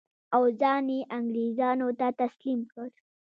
او 0.35 0.43
ځان 0.59 0.85
یې 0.95 0.99
انګرېزانو 1.17 1.87
ته 1.99 2.07
تسلیم 2.21 2.59
کړ. 2.71 2.87